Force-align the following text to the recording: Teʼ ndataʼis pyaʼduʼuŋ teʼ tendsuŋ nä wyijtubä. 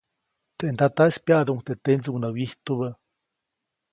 Teʼ 0.57 0.71
ndataʼis 0.73 1.17
pyaʼduʼuŋ 1.25 1.59
teʼ 1.65 1.77
tendsuŋ 1.83 2.17
nä 2.19 2.27
wyijtubä. 2.35 2.89